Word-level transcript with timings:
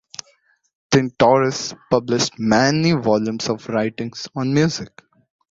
Tinctoris 0.89 1.75
published 1.91 2.39
many 2.39 2.93
volumes 2.93 3.47
of 3.49 3.67
writings 3.69 4.27
on 4.35 4.51
music. 4.51 5.03